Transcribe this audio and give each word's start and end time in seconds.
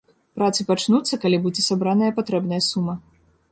Працы 0.37 0.63
пачнуцца, 0.69 1.19
калі 1.27 1.37
будзе 1.45 1.61
сабраная 1.69 2.11
патрэбная 2.19 2.61
сума. 2.73 2.99